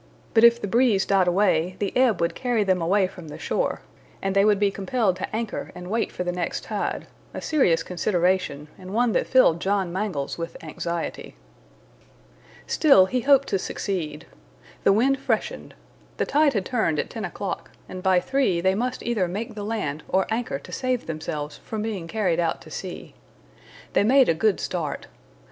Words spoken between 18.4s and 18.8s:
they